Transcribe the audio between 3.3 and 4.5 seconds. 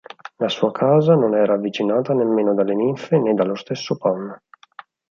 dallo stesso Pan.